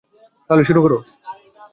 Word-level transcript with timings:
তাহলে 0.49 0.63
শুরু 0.63 0.79
করো। 0.81 0.97